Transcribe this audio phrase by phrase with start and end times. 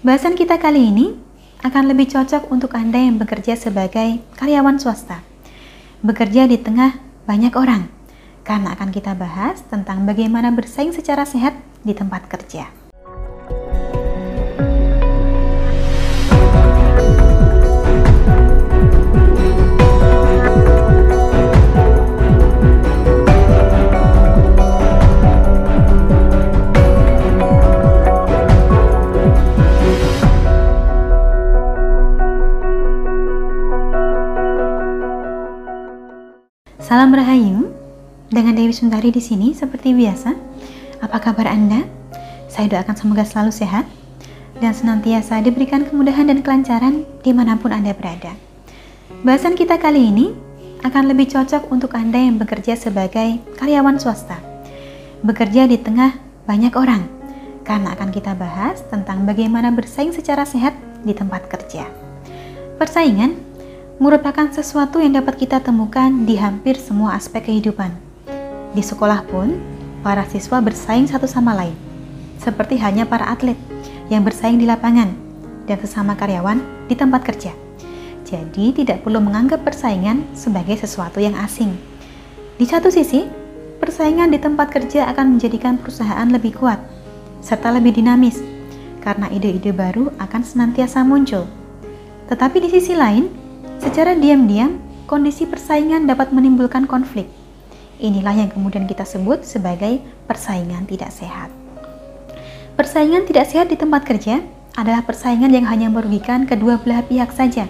[0.00, 1.12] Bahasan kita kali ini
[1.60, 5.20] akan lebih cocok untuk Anda yang bekerja sebagai karyawan swasta.
[6.00, 6.96] Bekerja di tengah
[7.28, 7.84] banyak orang,
[8.40, 11.52] karena akan kita bahas tentang bagaimana bersaing secara sehat
[11.84, 12.79] di tempat kerja.
[36.90, 37.70] Salam Rahayu,
[38.34, 40.34] dengan Dewi Sundari di sini seperti biasa.
[40.98, 41.86] Apa kabar Anda?
[42.50, 43.86] Saya doakan semoga selalu sehat
[44.58, 48.34] dan senantiasa diberikan kemudahan dan kelancaran di mana pun Anda berada.
[49.22, 50.34] Bahasan kita kali ini
[50.82, 54.42] akan lebih cocok untuk Anda yang bekerja sebagai karyawan swasta.
[55.22, 56.18] Bekerja di tengah
[56.50, 57.06] banyak orang,
[57.62, 60.74] karena akan kita bahas tentang bagaimana bersaing secara sehat
[61.06, 61.86] di tempat kerja.
[62.82, 63.49] Persaingan
[64.00, 67.92] merupakan sesuatu yang dapat kita temukan di hampir semua aspek kehidupan.
[68.72, 69.60] Di sekolah pun,
[70.00, 71.76] para siswa bersaing satu sama lain,
[72.40, 73.60] seperti hanya para atlet
[74.08, 75.12] yang bersaing di lapangan
[75.68, 77.52] dan sesama karyawan di tempat kerja.
[78.24, 81.76] Jadi, tidak perlu menganggap persaingan sebagai sesuatu yang asing.
[82.56, 83.28] Di satu sisi,
[83.84, 86.80] persaingan di tempat kerja akan menjadikan perusahaan lebih kuat
[87.40, 88.40] serta lebih dinamis
[89.00, 91.48] karena ide-ide baru akan senantiasa muncul.
[92.28, 93.39] Tetapi di sisi lain,
[93.80, 94.76] Secara diam-diam,
[95.08, 97.24] kondisi persaingan dapat menimbulkan konflik.
[97.96, 101.48] Inilah yang kemudian kita sebut sebagai persaingan tidak sehat.
[102.76, 104.44] Persaingan tidak sehat di tempat kerja
[104.76, 107.68] adalah persaingan yang hanya merugikan kedua belah pihak saja,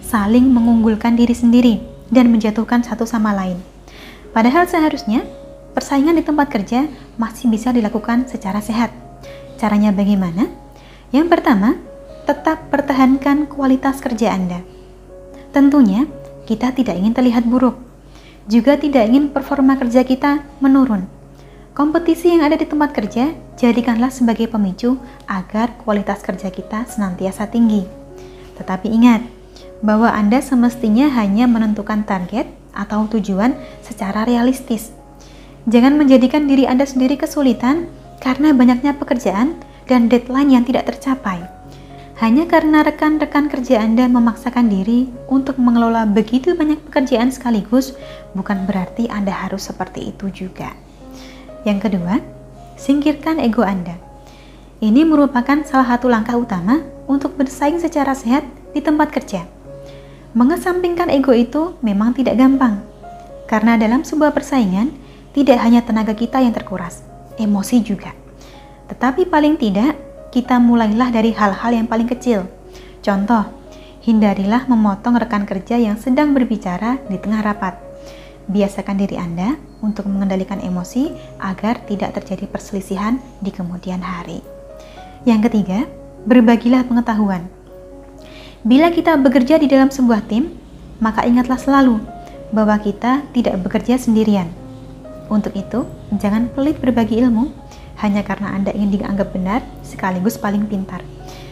[0.00, 3.60] saling mengunggulkan diri sendiri dan menjatuhkan satu sama lain.
[4.32, 5.28] Padahal seharusnya
[5.76, 6.88] persaingan di tempat kerja
[7.20, 8.92] masih bisa dilakukan secara sehat.
[9.60, 10.48] Caranya bagaimana?
[11.12, 11.76] Yang pertama,
[12.24, 14.73] tetap pertahankan kualitas kerja Anda.
[15.54, 16.10] Tentunya,
[16.50, 17.78] kita tidak ingin terlihat buruk.
[18.50, 21.06] Juga tidak ingin performa kerja kita menurun.
[21.78, 24.98] Kompetisi yang ada di tempat kerja jadikanlah sebagai pemicu
[25.30, 27.86] agar kualitas kerja kita senantiasa tinggi.
[28.58, 29.22] Tetapi ingat
[29.78, 34.90] bahwa Anda semestinya hanya menentukan target atau tujuan secara realistis.
[35.70, 37.86] Jangan menjadikan diri Anda sendiri kesulitan
[38.18, 39.54] karena banyaknya pekerjaan
[39.86, 41.46] dan deadline yang tidak tercapai.
[42.24, 47.92] Hanya karena rekan-rekan kerja Anda memaksakan diri untuk mengelola begitu banyak pekerjaan sekaligus,
[48.32, 50.72] bukan berarti Anda harus seperti itu juga.
[51.68, 52.24] Yang kedua,
[52.80, 54.00] singkirkan ego Anda.
[54.80, 59.44] Ini merupakan salah satu langkah utama untuk bersaing secara sehat di tempat kerja.
[60.32, 62.80] Mengesampingkan ego itu memang tidak gampang,
[63.44, 64.96] karena dalam sebuah persaingan
[65.36, 67.04] tidak hanya tenaga kita yang terkuras,
[67.36, 68.16] emosi juga.
[68.88, 69.92] Tetapi paling tidak,
[70.34, 72.50] kita mulailah dari hal-hal yang paling kecil.
[73.06, 73.46] Contoh,
[74.02, 77.78] hindarilah memotong rekan kerja yang sedang berbicara di tengah rapat.
[78.50, 84.42] Biasakan diri Anda untuk mengendalikan emosi agar tidak terjadi perselisihan di kemudian hari.
[85.22, 85.86] Yang ketiga,
[86.26, 87.46] berbagilah pengetahuan.
[88.66, 90.50] Bila kita bekerja di dalam sebuah tim,
[90.98, 92.02] maka ingatlah selalu
[92.50, 94.50] bahwa kita tidak bekerja sendirian.
[95.30, 95.86] Untuk itu,
[96.18, 97.54] jangan pelit berbagi ilmu
[98.02, 101.04] hanya karena Anda ingin dianggap benar sekaligus paling pintar.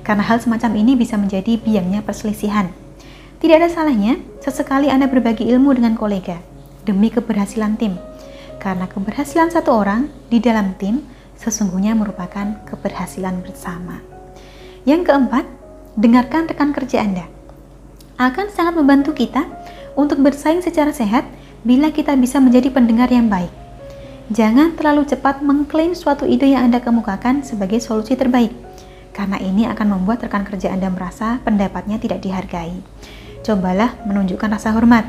[0.00, 2.72] Karena hal semacam ini bisa menjadi biangnya perselisihan.
[3.40, 6.40] Tidak ada salahnya sesekali Anda berbagi ilmu dengan kolega
[6.88, 7.96] demi keberhasilan tim.
[8.60, 11.04] Karena keberhasilan satu orang di dalam tim
[11.36, 14.00] sesungguhnya merupakan keberhasilan bersama.
[14.88, 15.44] Yang keempat,
[15.96, 17.24] dengarkan rekan kerja Anda.
[18.16, 19.44] Akan sangat membantu kita
[19.96, 21.24] untuk bersaing secara sehat
[21.64, 23.63] bila kita bisa menjadi pendengar yang baik
[24.32, 28.56] Jangan terlalu cepat mengklaim suatu ide yang Anda kemukakan sebagai solusi terbaik,
[29.12, 32.72] karena ini akan membuat rekan kerja Anda merasa pendapatnya tidak dihargai.
[33.44, 35.04] Cobalah menunjukkan rasa hormat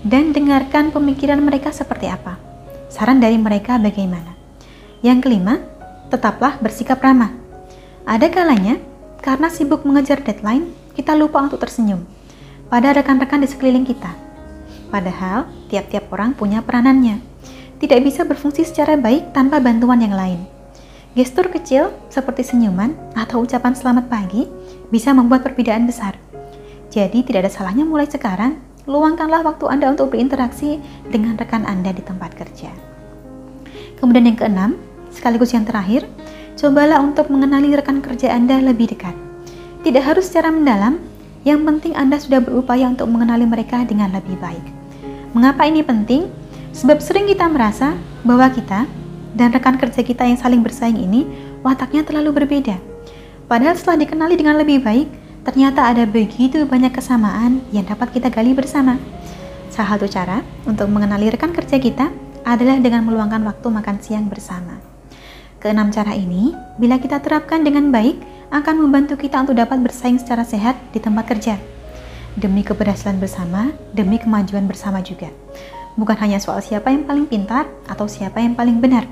[0.00, 2.40] dan dengarkan pemikiran mereka seperti apa.
[2.88, 4.32] Saran dari mereka bagaimana?
[5.04, 5.60] Yang kelima,
[6.08, 7.36] tetaplah bersikap ramah.
[8.08, 8.80] Ada kalanya,
[9.20, 12.00] karena sibuk mengejar deadline, kita lupa untuk tersenyum
[12.72, 14.08] pada rekan-rekan di sekeliling kita.
[14.88, 17.33] Padahal, tiap-tiap orang punya peranannya
[17.84, 20.40] tidak bisa berfungsi secara baik tanpa bantuan yang lain.
[21.12, 24.48] Gestur kecil seperti senyuman atau ucapan selamat pagi
[24.88, 26.16] bisa membuat perbedaan besar.
[26.88, 28.56] Jadi tidak ada salahnya mulai sekarang,
[28.88, 30.80] luangkanlah waktu Anda untuk berinteraksi
[31.12, 32.72] dengan rekan Anda di tempat kerja.
[34.00, 34.80] Kemudian yang keenam,
[35.12, 36.08] sekaligus yang terakhir,
[36.56, 39.12] cobalah untuk mengenali rekan kerja Anda lebih dekat.
[39.84, 41.04] Tidak harus secara mendalam,
[41.44, 44.64] yang penting Anda sudah berupaya untuk mengenali mereka dengan lebih baik.
[45.36, 46.43] Mengapa ini penting?
[46.74, 47.94] Sebab sering kita merasa
[48.26, 48.90] bahwa kita
[49.38, 51.22] dan rekan kerja kita yang saling bersaing ini
[51.62, 52.82] wataknya terlalu berbeda.
[53.46, 55.06] Padahal setelah dikenali dengan lebih baik,
[55.46, 58.98] ternyata ada begitu banyak kesamaan yang dapat kita gali bersama.
[59.70, 62.10] Salah satu cara untuk mengenali rekan kerja kita
[62.42, 64.82] adalah dengan meluangkan waktu makan siang bersama.
[65.62, 70.44] Keenam cara ini, bila kita terapkan dengan baik, akan membantu kita untuk dapat bersaing secara
[70.44, 71.56] sehat di tempat kerja.
[72.34, 75.30] Demi keberhasilan bersama, demi kemajuan bersama juga.
[75.94, 79.06] Bukan hanya soal siapa yang paling pintar atau siapa yang paling benar.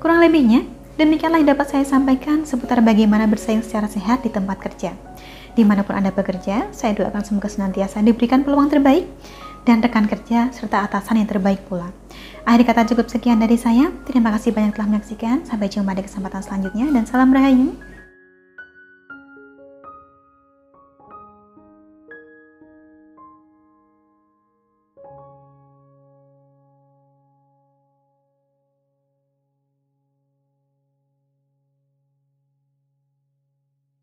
[0.00, 0.64] Kurang lebihnya,
[1.00, 4.92] Demikianlah yang dapat saya sampaikan seputar bagaimana bersaing secara sehat di tempat kerja.
[5.56, 9.08] Di mana pun Anda bekerja, saya doakan semoga senantiasa diberikan peluang terbaik
[9.64, 11.88] dan rekan kerja serta atasan yang terbaik pula.
[12.44, 13.88] Akhir kata cukup sekian dari saya.
[14.04, 15.48] Terima kasih banyak telah menyaksikan.
[15.48, 17.72] Sampai jumpa di kesempatan selanjutnya dan salam rahayu.